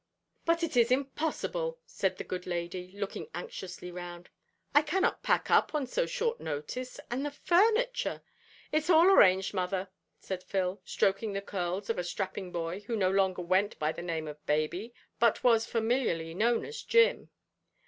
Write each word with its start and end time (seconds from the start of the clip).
"But 0.45 0.63
it 0.63 0.75
is 0.75 0.89
impossible," 0.89 1.77
said 1.85 2.17
the 2.17 2.23
good 2.23 2.47
lady, 2.47 2.91
looking 2.95 3.29
anxiously 3.35 3.91
round; 3.91 4.29
"I 4.73 4.81
cannot 4.81 5.21
pack 5.21 5.51
up 5.51 5.75
on 5.75 5.85
so 5.85 6.07
short 6.07 6.39
notice. 6.39 6.99
And 7.11 7.23
the 7.23 7.29
furniture" 7.29 8.23
"It's 8.71 8.89
all 8.89 9.05
arranged, 9.05 9.53
mother," 9.53 9.89
said 10.17 10.41
Phil, 10.41 10.81
stroking 10.83 11.33
the 11.33 11.41
curls 11.43 11.87
of 11.91 11.99
a 11.99 12.03
strapping 12.03 12.51
boy 12.51 12.79
who 12.79 12.95
no 12.95 13.11
longer 13.11 13.43
went 13.43 13.77
by 13.77 13.91
the 13.91 14.01
name 14.01 14.27
of 14.27 14.43
Baby, 14.47 14.91
but 15.19 15.43
was 15.43 15.67
familiarly 15.67 16.33
known 16.33 16.65
as 16.65 16.81
Jim. 16.81 17.29